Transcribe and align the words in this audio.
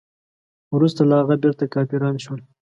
وروسته 0.75 1.01
له 1.09 1.15
هغه 1.21 1.35
بیرته 1.41 1.65
کافران 1.75 2.15
شول. 2.23 2.39